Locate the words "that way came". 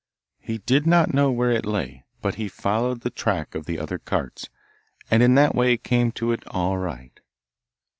5.35-6.11